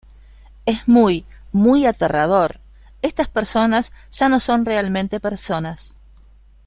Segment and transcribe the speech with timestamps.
[0.65, 2.59] Es muy, muy aterrador:
[3.03, 5.99] estas personas ya no son realmente personas.